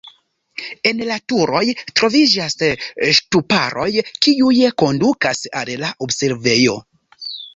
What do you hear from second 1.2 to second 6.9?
turoj troviĝas ŝtuparoj, kiuj kondukas al la observejo.